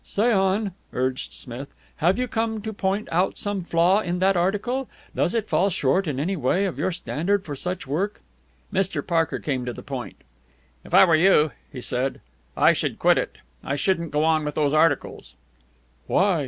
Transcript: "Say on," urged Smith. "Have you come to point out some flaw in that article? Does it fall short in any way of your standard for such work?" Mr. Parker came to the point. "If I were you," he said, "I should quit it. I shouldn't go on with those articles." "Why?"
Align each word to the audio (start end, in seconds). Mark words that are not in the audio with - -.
"Say 0.03 0.31
on," 0.31 0.71
urged 0.93 1.31
Smith. 1.31 1.67
"Have 1.97 2.17
you 2.17 2.27
come 2.27 2.63
to 2.63 2.73
point 2.73 3.07
out 3.11 3.37
some 3.37 3.61
flaw 3.61 3.99
in 3.99 4.17
that 4.17 4.35
article? 4.35 4.89
Does 5.15 5.35
it 5.35 5.47
fall 5.47 5.69
short 5.69 6.07
in 6.07 6.19
any 6.19 6.35
way 6.35 6.65
of 6.65 6.79
your 6.79 6.91
standard 6.91 7.45
for 7.45 7.55
such 7.55 7.85
work?" 7.85 8.19
Mr. 8.73 9.05
Parker 9.05 9.37
came 9.37 9.63
to 9.63 9.73
the 9.73 9.83
point. 9.83 10.17
"If 10.83 10.95
I 10.95 11.05
were 11.05 11.15
you," 11.15 11.51
he 11.71 11.81
said, 11.81 12.19
"I 12.57 12.73
should 12.73 12.97
quit 12.97 13.19
it. 13.19 13.37
I 13.63 13.75
shouldn't 13.75 14.09
go 14.09 14.23
on 14.23 14.43
with 14.43 14.55
those 14.55 14.73
articles." 14.73 15.35
"Why?" 16.07 16.39